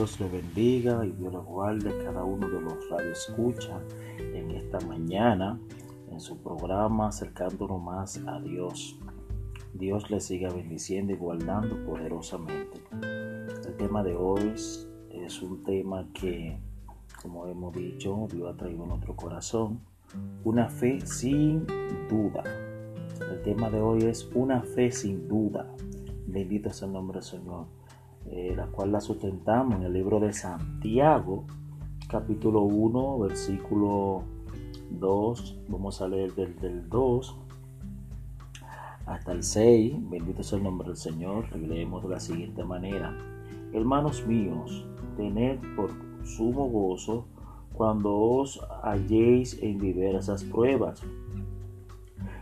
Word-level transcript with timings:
Dios 0.00 0.18
le 0.18 0.28
bendiga 0.30 1.04
y 1.04 1.12
Dios 1.12 1.30
le 1.30 1.40
guarde 1.40 2.02
cada 2.02 2.24
uno 2.24 2.48
de 2.48 2.58
los 2.58 2.72
escucha 3.12 3.78
en 4.18 4.50
esta 4.52 4.80
mañana 4.86 5.60
en 6.10 6.18
su 6.20 6.38
programa 6.38 7.08
acercándonos 7.08 7.82
más 7.82 8.18
a 8.26 8.40
Dios. 8.40 8.98
Dios 9.74 10.10
le 10.10 10.20
siga 10.20 10.48
bendiciendo 10.54 11.12
y 11.12 11.16
guardando 11.16 11.84
poderosamente. 11.84 12.80
El 13.02 13.76
tema 13.76 14.02
de 14.02 14.16
hoy 14.16 14.54
es, 14.54 14.88
un 15.42 15.62
tema 15.64 16.08
que, 16.14 16.58
como 17.20 17.46
hemos 17.46 17.74
dicho, 17.74 18.26
Dios 18.32 18.54
ha 18.54 18.56
traído 18.56 18.84
en 18.84 18.88
nuestro 18.88 19.14
corazón. 19.14 19.80
Una 20.44 20.70
fe 20.70 21.02
sin 21.04 21.66
duda. 22.08 22.42
El 23.30 23.42
tema 23.42 23.68
de 23.68 23.82
hoy 23.82 24.04
es 24.04 24.30
una 24.34 24.62
fe 24.62 24.90
sin 24.92 25.28
duda. 25.28 25.70
Bendito 26.26 26.70
es 26.70 26.80
el 26.80 26.90
nombre 26.90 27.16
del 27.16 27.24
Señor. 27.24 27.79
Eh, 28.26 28.52
la 28.54 28.66
cual 28.66 28.92
la 28.92 29.00
sustentamos 29.00 29.76
en 29.76 29.84
el 29.84 29.92
libro 29.92 30.20
de 30.20 30.32
Santiago, 30.32 31.44
capítulo 32.08 32.62
1, 32.62 33.18
versículo 33.18 34.22
2. 34.90 35.58
Vamos 35.68 36.02
a 36.02 36.08
leer 36.08 36.34
del, 36.34 36.56
del 36.60 36.88
2 36.88 37.36
hasta 39.06 39.32
el 39.32 39.42
6. 39.42 40.10
Bendito 40.10 40.42
sea 40.42 40.58
el 40.58 40.64
nombre 40.64 40.88
del 40.88 40.96
Señor. 40.96 41.46
Y 41.54 41.66
leemos 41.66 42.02
de 42.02 42.08
la 42.10 42.20
siguiente 42.20 42.62
manera. 42.62 43.16
Hermanos 43.72 44.26
míos, 44.26 44.86
tened 45.16 45.58
por 45.74 45.90
sumo 46.24 46.66
gozo 46.68 47.26
cuando 47.72 48.14
os 48.14 48.60
halléis 48.82 49.58
en 49.62 49.78
diversas 49.78 50.44
pruebas, 50.44 51.02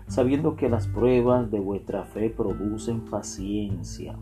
sabiendo 0.07 0.57
que 0.57 0.69
las 0.69 0.89
pruebas 0.89 1.51
de 1.51 1.61
vuestra 1.61 2.05
fe 2.05 2.31
producen 2.31 3.05
paciencia 3.05 4.17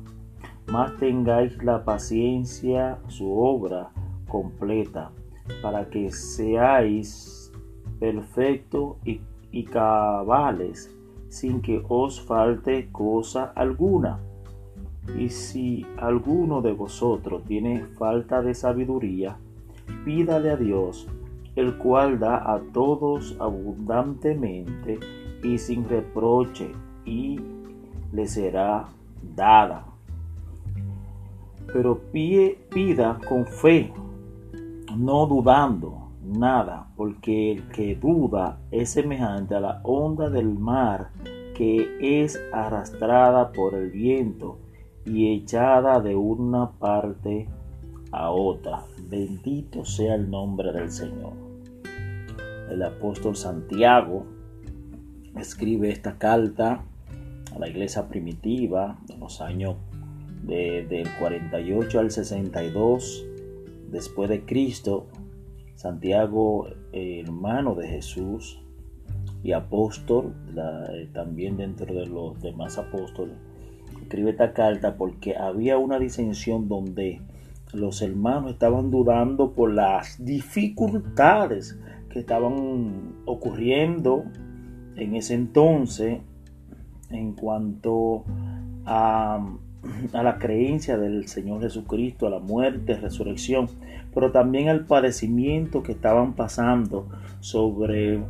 más 0.71 0.97
tengáis 0.97 1.63
la 1.63 1.85
paciencia 1.85 2.99
su 3.09 3.39
obra 3.39 3.91
completa, 4.29 5.13
para 5.63 5.89
que 5.89 6.11
seáis 6.11 7.53
perfectos 8.01 8.97
y, 9.05 9.65
cabales, 9.65 10.95
sin 11.29 11.63
que 11.63 11.83
os 11.89 12.21
falte 12.21 12.89
cosa 12.91 13.53
alguna. 13.55 14.19
Y 15.17 15.29
si 15.29 15.87
alguno 15.99 16.63
de 16.63 16.73
vosotros 16.73 17.45
tiene 17.45 17.85
falta 17.85 18.43
de 18.43 18.55
sabiduría, 18.55 19.37
pídale 20.05 20.51
a 20.51 20.57
Dios, 20.57 21.07
el 21.55 21.79
cual 21.79 22.19
da 22.19 22.53
a 22.53 22.61
todos 22.73 23.37
abundantemente 23.39 24.99
y 25.45 25.59
sin 25.59 25.89
reproche, 25.89 26.73
y 27.05 27.41
le 28.13 28.27
será 28.27 28.89
dada 29.37 29.96
pero 31.73 32.01
pida 32.13 33.19
con 33.29 33.47
fe, 33.47 33.93
no 34.97 35.27
dudando 35.27 36.11
nada, 36.23 36.89
porque 36.97 37.53
el 37.53 37.69
que 37.69 37.95
duda 37.95 38.59
es 38.71 38.91
semejante 38.91 39.55
a 39.55 39.61
la 39.61 39.81
onda 39.85 40.29
del 40.31 40.49
mar 40.49 41.11
que 41.55 42.23
es 42.23 42.39
arrastrada 42.53 43.53
por 43.53 43.75
el 43.75 43.91
viento 43.91 44.59
y 45.07 45.33
echada 45.33 46.01
de 46.01 46.15
una 46.15 46.71
parte 46.73 47.49
a 48.13 48.31
otra. 48.31 48.83
Bendito 49.09 49.85
sea 49.85 50.17
el 50.17 50.29
nombre 50.29 50.73
del 50.73 50.91
Señor. 50.91 51.33
El 52.71 52.83
apóstol 52.83 53.37
Santiago 53.37 54.27
escribe 55.37 55.91
esta 55.91 56.19
carta 56.19 56.85
a 57.55 57.59
la 57.59 57.69
iglesia 57.69 58.07
primitiva 58.07 58.99
de 59.07 59.17
los 59.17 59.41
años 59.41 59.77
del 60.47 61.09
48 61.19 61.99
al 61.99 62.11
62 62.11 63.27
después 63.91 64.29
de 64.29 64.45
Cristo, 64.45 65.07
Santiago, 65.75 66.69
hermano 66.93 67.75
de 67.75 67.89
Jesús 67.89 68.61
y 69.43 69.53
apóstol, 69.53 70.35
eh, 70.57 71.09
también 71.13 71.57
dentro 71.57 71.95
de 71.95 72.07
los 72.07 72.41
demás 72.41 72.79
apóstoles, 72.79 73.37
escribe 74.03 74.31
esta 74.31 74.53
carta 74.53 74.97
porque 74.97 75.37
había 75.37 75.79
una 75.79 75.99
disensión 75.99 76.69
donde 76.69 77.21
los 77.73 78.03
hermanos 78.03 78.53
estaban 78.53 78.91
dudando 78.91 79.53
por 79.53 79.73
las 79.73 80.25
dificultades 80.25 81.79
que 82.11 82.21
estaban 82.21 83.17
ocurriendo 83.27 84.25
en 84.97 85.15
ese 85.15 85.35
entonces 85.35 86.21
en 87.11 87.35
cuanto 87.35 88.25
a 88.85 89.59
a 90.13 90.23
la 90.23 90.39
creencia 90.39 90.97
del 90.97 91.29
Señor 91.29 91.63
Jesucristo, 91.63 92.27
a 92.27 92.31
la 92.31 92.39
muerte, 92.39 92.97
resurrección, 92.97 93.69
pero 94.15 94.33
también 94.33 94.69
al 94.69 94.87
padecimiento 94.87 95.83
que 95.83 95.93
estaban 95.93 96.35
pasando 96.35 97.09
sobre 97.41 98.21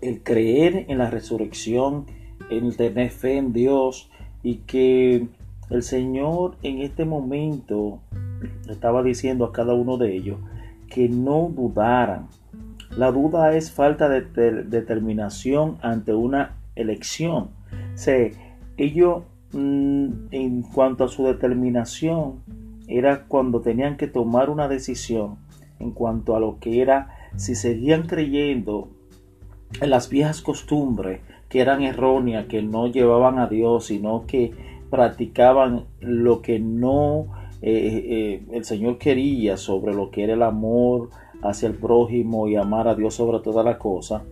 el 0.00 0.22
creer 0.22 0.86
en 0.88 0.98
la 0.98 1.10
resurrección, 1.10 2.06
el 2.50 2.76
tener 2.76 3.10
fe 3.10 3.36
en 3.36 3.52
Dios 3.52 4.10
y 4.42 4.56
que 4.56 5.28
el 5.68 5.82
Señor 5.82 6.56
en 6.62 6.80
este 6.80 7.04
momento 7.04 8.00
estaba 8.68 9.02
diciendo 9.02 9.44
a 9.44 9.52
cada 9.52 9.74
uno 9.74 9.98
de 9.98 10.16
ellos 10.16 10.38
que 10.88 11.08
no 11.08 11.52
dudaran. 11.54 12.28
La 12.96 13.12
duda 13.12 13.54
es 13.54 13.70
falta 13.70 14.08
de 14.08 14.22
determinación 14.64 15.76
ante 15.80 16.12
una 16.12 16.56
elección. 16.74 17.50
Ellos 18.76 19.22
en 19.52 20.62
cuanto 20.74 21.04
a 21.04 21.08
su 21.08 21.24
determinación 21.24 22.42
era 22.86 23.24
cuando 23.26 23.60
tenían 23.60 23.96
que 23.96 24.06
tomar 24.06 24.50
una 24.50 24.68
decisión 24.68 25.38
en 25.78 25.92
cuanto 25.92 26.36
a 26.36 26.40
lo 26.40 26.58
que 26.60 26.82
era 26.82 27.30
si 27.36 27.54
seguían 27.54 28.06
creyendo 28.06 28.88
en 29.80 29.90
las 29.90 30.08
viejas 30.08 30.42
costumbres 30.42 31.20
que 31.48 31.60
eran 31.60 31.82
erróneas, 31.82 32.46
que 32.46 32.62
no 32.62 32.86
llevaban 32.86 33.38
a 33.38 33.48
Dios, 33.48 33.86
sino 33.86 34.24
que 34.26 34.52
practicaban 34.88 35.86
lo 36.00 36.42
que 36.42 36.58
no 36.60 37.26
eh, 37.62 38.42
eh, 38.42 38.42
el 38.52 38.64
Señor 38.64 38.98
quería 38.98 39.56
sobre 39.56 39.94
lo 39.94 40.10
que 40.10 40.24
era 40.24 40.34
el 40.34 40.42
amor 40.42 41.10
hacia 41.42 41.68
el 41.68 41.74
prójimo 41.74 42.48
y 42.48 42.56
amar 42.56 42.88
a 42.88 42.94
Dios 42.94 43.14
sobre 43.14 43.40
toda 43.40 43.62
la 43.62 43.78
cosa 43.78 44.22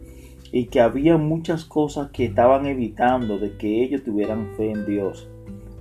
y 0.53 0.66
que 0.66 0.81
había 0.81 1.16
muchas 1.16 1.64
cosas 1.64 2.10
que 2.10 2.25
estaban 2.25 2.66
evitando 2.66 3.38
de 3.38 3.56
que 3.56 3.82
ellos 3.82 4.03
tuvieran 4.03 4.48
fe 4.56 4.70
en 4.70 4.86
Dios. 4.86 5.28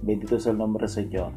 Bendito 0.01 0.39
sea 0.39 0.51
el 0.51 0.57
nombre 0.57 0.81
del 0.81 0.89
Señor. 0.89 1.31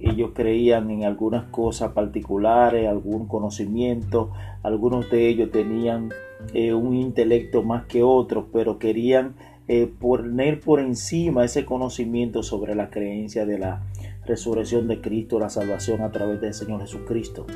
Ellos 0.00 0.32
creían 0.34 0.90
en 0.90 1.04
algunas 1.04 1.44
cosas 1.44 1.92
particulares, 1.92 2.88
algún 2.88 3.28
conocimiento, 3.28 4.32
algunos 4.62 5.08
de 5.10 5.28
ellos 5.28 5.52
tenían 5.52 6.10
eh, 6.54 6.74
un 6.74 6.94
intelecto 6.96 7.62
más 7.62 7.86
que 7.86 8.02
otros, 8.02 8.46
pero 8.52 8.78
querían 8.78 9.36
eh, 9.68 9.86
poner 9.86 10.58
por 10.58 10.80
encima 10.80 11.44
ese 11.44 11.64
conocimiento 11.64 12.42
sobre 12.42 12.74
la 12.74 12.90
creencia 12.90 13.46
de 13.46 13.58
la 13.58 13.82
resurrección 14.26 14.88
de 14.88 15.00
Cristo, 15.00 15.38
la 15.38 15.50
salvación 15.50 16.00
a 16.02 16.10
través 16.10 16.40
del 16.40 16.52
Señor 16.52 16.80
Jesucristo. 16.80 17.46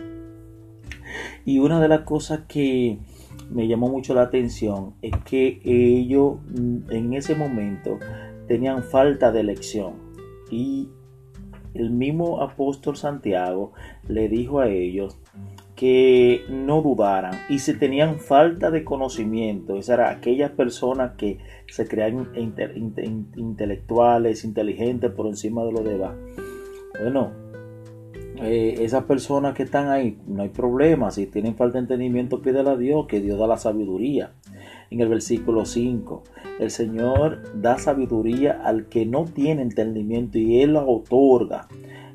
Y 1.45 1.59
una 1.59 1.81
de 1.81 1.89
las 1.89 2.03
cosas 2.03 2.43
que 2.47 2.99
me 3.51 3.69
llamó 3.69 3.89
mucho 3.89 4.15
la 4.15 4.23
atención 4.23 4.95
es 5.03 5.13
que 5.25 5.61
ellos 5.65 6.39
mm, 6.49 6.91
en 6.91 7.15
ese 7.15 7.35
momento 7.35 7.99
tenían 8.49 8.83
falta 8.83 9.33
de 9.33 9.41
elección 9.41 9.95
y 10.51 10.89
el 11.75 11.91
mismo 11.91 12.43
apóstol 12.43 12.97
Santiago 12.97 13.73
le 14.09 14.29
dijo 14.29 14.61
a 14.61 14.69
ellos 14.69 15.19
que 15.75 16.45
no 16.49 16.81
dudaran 16.81 17.35
y 17.51 17.59
si 17.59 17.79
tenían 17.79 18.19
falta 18.19 18.71
de 18.71 18.83
conocimiento, 18.83 19.77
esas 19.77 19.99
eran 19.99 20.17
aquellas 20.17 20.51
personas 20.53 21.13
que 21.17 21.39
se 21.69 21.87
crean 21.87 22.31
intelectuales, 23.37 24.45
inteligentes 24.45 25.11
por 25.11 25.27
encima 25.27 25.65
de 25.65 25.73
lo 25.73 25.83
demás. 25.83 26.15
Bueno, 26.99 27.33
eh, 28.43 28.77
esas 28.81 29.05
personas 29.05 29.55
que 29.55 29.63
están 29.63 29.89
ahí, 29.89 30.19
no 30.27 30.43
hay 30.43 30.49
problema. 30.49 31.11
Si 31.11 31.27
tienen 31.27 31.57
falta 31.57 31.79
de 31.79 31.85
entendimiento, 31.85 32.43
pídele 32.43 32.71
a 32.71 32.77
Dios, 32.77 33.07
que 33.07 33.21
Dios 33.21 33.39
da 33.39 33.47
la 33.47 33.57
sabiduría. 33.57 34.33
En 34.91 35.01
el 35.01 35.09
versículo 35.09 35.65
5, 35.65 36.23
el 36.61 36.71
Señor 36.71 37.61
da 37.61 37.79
sabiduría 37.79 38.61
al 38.65 38.87
que 38.87 39.05
no 39.05 39.25
tiene 39.25 39.63
entendimiento 39.63 40.39
y 40.39 40.61
Él 40.61 40.75
la 40.75 40.85
otorga. 40.85 41.69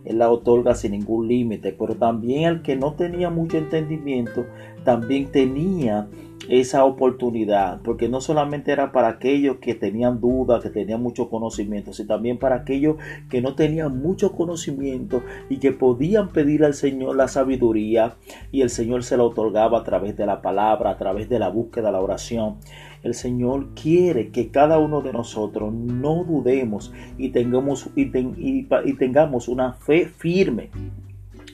Él 0.06 0.20
la 0.20 0.32
otorga 0.32 0.76
sin 0.76 0.92
ningún 0.92 1.28
límite, 1.28 1.76
pero 1.78 1.96
también 1.96 2.46
al 2.46 2.62
que 2.62 2.76
no 2.76 2.94
tenía 2.94 3.30
mucho 3.30 3.58
entendimiento, 3.58 4.46
también 4.84 5.32
tenía 5.32 6.08
esa 6.50 6.86
oportunidad, 6.86 7.82
porque 7.84 8.10
no 8.10 8.20
solamente 8.20 8.72
era 8.72 8.92
para 8.92 9.10
aquellos 9.10 9.58
que 9.58 9.76
tenían 9.76 10.20
dudas, 10.20 10.64
que 10.64 10.70
tenían 10.70 11.02
mucho 11.02 11.30
conocimiento, 11.30 11.94
sino 11.94 12.08
también 12.08 12.40
para 12.40 12.56
aquellos 12.58 12.98
que 13.30 13.42
no 13.42 13.56
tenían 13.56 14.02
mucho 14.02 14.32
conocimiento 14.32 15.24
y 15.50 15.58
que 15.58 15.72
podían 15.72 16.30
pedir 16.30 16.64
al 16.64 16.74
Señor 16.74 17.16
la 17.16 17.28
sabiduría 17.28 18.16
y 18.52 18.62
el 18.62 18.70
Señor 18.70 19.04
se 19.04 19.18
la 19.18 19.24
otorgaba 19.24 19.80
a 19.80 19.84
través 19.84 20.18
de 20.18 20.26
la 20.26 20.42
palabra, 20.42 20.92
a 20.92 20.98
través 20.98 21.30
de 21.30 21.40
la 21.40 21.50
búsqueda, 21.50 21.92
la 21.92 22.02
oración. 22.02 22.58
El 23.04 23.14
Señor 23.14 23.70
quiere 23.74 24.30
que 24.30 24.50
cada 24.50 24.78
uno 24.80 25.02
de 25.02 25.14
nosotros 25.14 25.74
no 25.74 26.24
dudemos 26.24 26.94
y 27.18 27.30
tengamos, 27.30 27.90
y 27.96 28.94
tengamos 28.94 29.48
una 29.48 29.74
fe 29.74 30.06
firme 30.06 30.70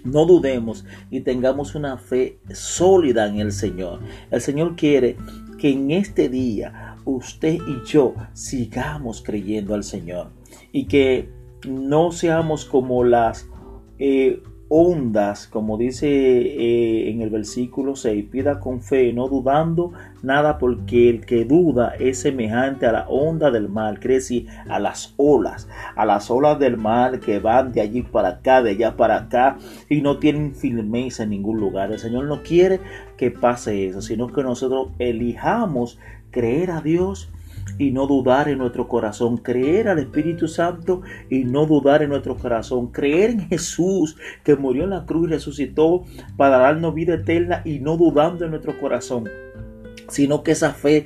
no 0.07 0.25
dudemos 0.25 0.85
y 1.11 1.21
tengamos 1.21 1.75
una 1.75 1.97
fe 1.97 2.39
sólida 2.51 3.27
en 3.27 3.39
el 3.39 3.51
Señor. 3.51 3.99
El 4.31 4.41
Señor 4.41 4.75
quiere 4.75 5.17
que 5.57 5.69
en 5.69 5.91
este 5.91 6.29
día 6.29 6.95
usted 7.05 7.55
y 7.55 7.85
yo 7.85 8.15
sigamos 8.33 9.21
creyendo 9.21 9.73
al 9.73 9.83
Señor 9.83 10.29
y 10.71 10.85
que 10.85 11.29
no 11.67 12.11
seamos 12.11 12.65
como 12.65 13.03
las 13.03 13.49
eh, 13.99 14.41
ondas, 14.69 15.47
como 15.47 15.77
dice 15.77 16.07
eh, 16.07 17.09
en 17.09 17.21
el 17.21 17.29
versículo 17.29 17.95
6, 17.95 18.25
pida 18.31 18.59
con 18.59 18.81
fe, 18.81 19.13
no 19.13 19.27
dudando 19.27 19.93
nada, 20.23 20.57
porque 20.57 21.09
el 21.09 21.25
que 21.25 21.45
duda 21.45 21.93
es 21.99 22.19
semejante 22.19 22.85
a 22.85 22.91
la 22.91 23.07
onda 23.07 23.51
del 23.51 23.69
mar, 23.69 23.99
crece 23.99 24.45
a 24.67 24.79
las 24.79 25.13
olas, 25.17 25.69
a 25.95 26.05
las 26.05 26.29
olas 26.29 26.59
del 26.59 26.77
mar 26.77 27.19
que 27.19 27.39
van 27.39 27.71
de 27.71 27.81
allí 27.81 28.01
para 28.01 28.29
acá, 28.29 28.61
de 28.61 28.71
allá 28.71 28.97
para 28.97 29.17
acá, 29.17 29.57
y 29.89 30.01
no 30.01 30.17
tienen 30.17 30.53
firmeza 30.53 31.23
en 31.23 31.29
ningún 31.29 31.59
lugar. 31.59 31.91
El 31.91 31.99
Señor 31.99 32.25
no 32.25 32.43
quiere 32.43 32.81
que 33.15 33.31
pase 33.31 33.87
eso, 33.87 34.01
sino 34.01 34.27
que 34.27 34.43
nosotros 34.43 34.89
elijamos 34.99 35.99
creer 36.31 36.71
a 36.71 36.81
Dios 36.81 37.29
y 37.77 37.91
no 37.91 38.07
dudar 38.07 38.49
en 38.49 38.59
nuestro 38.59 38.87
corazón, 38.87 39.37
creer 39.37 39.87
al 39.87 39.99
Espíritu 39.99 40.47
Santo 40.47 41.01
y 41.29 41.43
no 41.43 41.65
dudar 41.65 42.01
en 42.03 42.09
nuestro 42.09 42.35
corazón, 42.35 42.87
creer 42.87 43.31
en 43.31 43.47
Jesús 43.47 44.17
que 44.43 44.55
murió 44.55 44.83
en 44.83 44.91
la 44.91 45.05
cruz 45.05 45.27
y 45.27 45.33
resucitó 45.33 46.03
para 46.35 46.57
darnos 46.57 46.93
vida 46.93 47.15
eterna 47.15 47.61
y 47.65 47.79
no 47.79 47.97
dudando 47.97 48.45
en 48.45 48.51
nuestro 48.51 48.79
corazón, 48.79 49.29
sino 50.07 50.43
que 50.43 50.51
esa 50.51 50.71
fe 50.71 51.05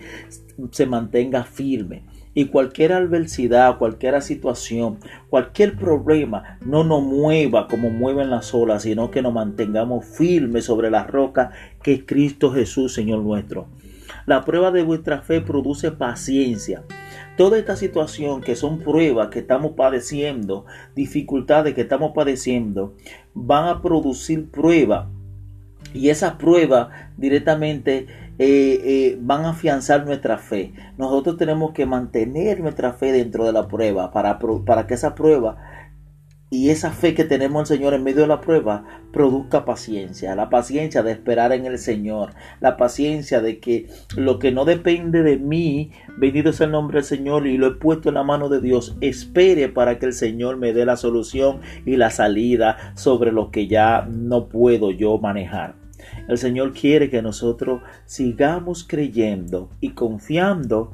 se 0.72 0.86
mantenga 0.86 1.44
firme. 1.44 2.04
Y 2.34 2.46
cualquier 2.46 2.94
adversidad, 2.94 3.78
cualquier 3.78 4.22
situación, 4.22 5.00
cualquier 5.30 5.76
problema 5.76 6.58
no 6.66 6.86
nos 6.86 7.04
mueva 7.04 7.68
como 7.68 7.90
mueven 7.90 8.30
las 8.30 8.54
olas, 8.54 8.84
sino 8.84 9.12
que 9.12 9.22
nos 9.22 9.34
mantengamos 9.34 10.06
firmes 10.06 10.64
sobre 10.64 10.90
la 10.90 11.04
roca 11.04 11.52
que 11.84 11.92
es 11.92 12.04
Cristo 12.06 12.52
Jesús, 12.52 12.94
Señor 12.94 13.20
nuestro. 13.20 13.68
La 14.26 14.44
prueba 14.46 14.72
de 14.72 14.84
vuestra 14.84 15.22
fe 15.22 15.42
produce 15.42 15.92
paciencia. 15.92 16.84
Toda 17.38 17.58
esta 17.58 17.76
situación 17.76 18.42
que 18.42 18.56
son 18.56 18.80
pruebas 18.80 19.30
que 19.30 19.40
estamos 19.40 19.74
padeciendo, 19.74 20.66
dificultades 20.96 21.74
que 21.74 21.82
estamos 21.82 22.12
padeciendo, 22.14 22.96
van 23.34 23.68
a 23.68 23.82
producir 23.82 24.50
prueba. 24.50 25.10
Y 25.94 26.10
esas 26.10 26.36
pruebas 26.36 26.90
directamente 27.18 28.08
eh, 28.40 28.82
eh, 28.84 29.18
van 29.22 29.46
a 29.46 29.50
afianzar 29.50 30.06
nuestra 30.06 30.38
fe. 30.38 30.74
Nosotros 30.98 31.38
tenemos 31.38 31.74
que 31.74 31.86
mantener 31.86 32.60
nuestra 32.60 32.94
fe 32.94 33.12
dentro 33.12 33.46
de 33.46 33.54
la 33.54 33.68
prueba 33.68 34.12
para, 34.12 34.40
para 34.66 34.88
que 34.88 34.94
esa 34.94 35.16
prueba 35.16 35.58
y 36.54 36.70
esa 36.70 36.92
fe 36.92 37.16
que 37.16 37.24
tenemos 37.24 37.56
en 37.56 37.62
el 37.62 37.80
Señor 37.80 37.94
en 37.94 38.04
medio 38.04 38.24
de 38.24 38.28
la 38.28 38.42
prueba 38.42 38.84
produzca 39.14 39.64
paciencia, 39.64 40.36
la 40.36 40.50
paciencia 40.50 41.02
de 41.02 41.14
esperar 41.14 41.54
en 41.54 41.66
el 41.66 41.80
Señor, 41.80 42.34
la 42.60 42.76
paciencia 42.76 43.42
de 43.42 43.60
que 43.60 43.88
lo 44.18 44.38
que 44.38 44.52
no 44.52 44.66
depende 44.66 45.24
de 45.24 45.38
mí, 45.38 45.92
bendito 46.18 46.50
es 46.50 46.60
el 46.60 46.72
nombre 46.72 46.98
del 46.98 47.06
Señor 47.06 47.48
y 47.48 47.58
lo 47.58 47.68
he 47.68 47.76
puesto 47.76 48.10
en 48.10 48.16
la 48.16 48.24
mano 48.24 48.50
de 48.50 48.60
Dios, 48.60 48.98
espere 49.00 49.70
para 49.70 49.98
que 49.98 50.06
el 50.06 50.14
Señor 50.14 50.58
me 50.58 50.74
dé 50.74 50.86
la 50.86 50.98
solución 50.98 51.62
y 51.86 51.96
la 51.96 52.10
salida 52.10 52.94
sobre 52.96 53.32
lo 53.32 53.50
que 53.50 53.68
ya 53.68 54.06
no 54.12 54.50
puedo 54.50 54.92
yo 54.92 55.18
manejar. 55.20 55.76
El 56.28 56.38
Señor 56.38 56.74
quiere 56.74 57.10
que 57.10 57.22
nosotros 57.22 57.82
sigamos 58.06 58.84
creyendo 58.86 59.70
y 59.80 59.92
confiando, 59.92 60.92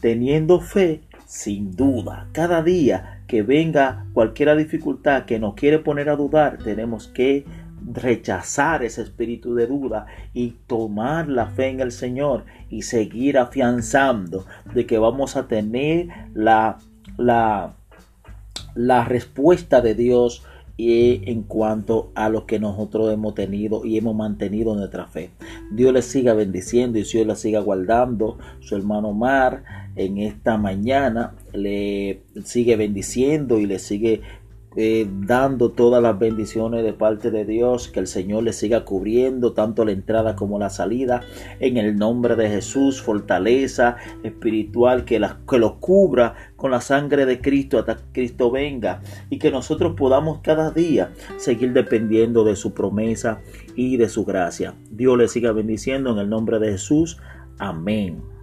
teniendo 0.00 0.60
fe 0.60 1.02
sin 1.24 1.76
duda. 1.76 2.26
Cada 2.32 2.62
día 2.62 3.17
que 3.28 3.42
venga 3.42 4.06
cualquier 4.14 4.56
dificultad 4.56 5.26
que 5.26 5.38
nos 5.38 5.54
quiere 5.54 5.78
poner 5.78 6.08
a 6.08 6.16
dudar, 6.16 6.58
tenemos 6.58 7.06
que 7.06 7.44
rechazar 7.92 8.82
ese 8.82 9.02
espíritu 9.02 9.54
de 9.54 9.66
duda 9.66 10.06
y 10.34 10.56
tomar 10.66 11.28
la 11.28 11.46
fe 11.46 11.68
en 11.68 11.80
el 11.80 11.92
Señor 11.92 12.44
y 12.70 12.82
seguir 12.82 13.38
afianzando 13.38 14.46
de 14.74 14.86
que 14.86 14.98
vamos 14.98 15.36
a 15.36 15.46
tener 15.46 16.08
la, 16.34 16.78
la, 17.16 17.74
la 18.74 19.04
respuesta 19.04 19.80
de 19.80 19.94
Dios 19.94 20.44
y 20.78 21.28
en 21.28 21.42
cuanto 21.42 22.12
a 22.14 22.28
lo 22.28 22.46
que 22.46 22.60
nosotros 22.60 23.12
hemos 23.12 23.34
tenido 23.34 23.84
y 23.84 23.98
hemos 23.98 24.14
mantenido 24.14 24.76
nuestra 24.76 25.08
fe. 25.08 25.30
Dios 25.72 25.92
les 25.92 26.04
siga 26.04 26.34
bendiciendo 26.34 26.98
y 26.98 27.02
Dios 27.02 27.26
les 27.26 27.40
siga 27.40 27.58
guardando. 27.58 28.38
Su 28.60 28.76
hermano 28.76 29.12
Mar 29.12 29.64
en 29.96 30.18
esta 30.18 30.56
mañana 30.56 31.34
le 31.52 32.22
sigue 32.44 32.76
bendiciendo 32.76 33.58
y 33.58 33.66
le 33.66 33.80
sigue 33.80 34.22
eh, 34.80 35.08
dando 35.10 35.72
todas 35.72 36.00
las 36.00 36.16
bendiciones 36.20 36.84
de 36.84 36.92
parte 36.92 37.32
de 37.32 37.44
Dios, 37.44 37.88
que 37.88 37.98
el 37.98 38.06
Señor 38.06 38.44
le 38.44 38.52
siga 38.52 38.84
cubriendo 38.84 39.52
tanto 39.52 39.84
la 39.84 39.90
entrada 39.90 40.36
como 40.36 40.56
la 40.60 40.70
salida, 40.70 41.22
en 41.58 41.78
el 41.78 41.96
nombre 41.96 42.36
de 42.36 42.48
Jesús, 42.48 43.02
fortaleza 43.02 43.96
espiritual 44.22 45.04
que, 45.04 45.20
que 45.50 45.58
lo 45.58 45.80
cubra 45.80 46.36
con 46.54 46.70
la 46.70 46.80
sangre 46.80 47.26
de 47.26 47.40
Cristo 47.40 47.80
hasta 47.80 47.96
que 47.96 48.04
Cristo 48.12 48.52
venga 48.52 49.02
y 49.30 49.40
que 49.40 49.50
nosotros 49.50 49.96
podamos 49.96 50.42
cada 50.42 50.70
día 50.70 51.10
seguir 51.38 51.72
dependiendo 51.72 52.44
de 52.44 52.54
su 52.54 52.72
promesa 52.72 53.40
y 53.74 53.96
de 53.96 54.08
su 54.08 54.24
gracia. 54.24 54.76
Dios 54.92 55.18
le 55.18 55.26
siga 55.26 55.50
bendiciendo 55.50 56.12
en 56.12 56.18
el 56.18 56.30
nombre 56.30 56.60
de 56.60 56.70
Jesús. 56.70 57.18
Amén. 57.58 58.37